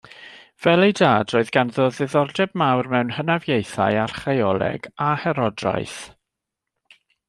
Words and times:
Fel 0.65 0.85
ei 0.85 0.95
dad, 0.99 1.33
roedd 1.35 1.51
ganddo 1.57 1.85
ddiddordeb 1.97 2.57
mawr 2.63 2.91
mewn 2.95 3.15
hynafiaethau, 3.19 4.01
archaeoleg 4.07 4.93
a 5.13 5.15
herodraeth. 5.27 6.05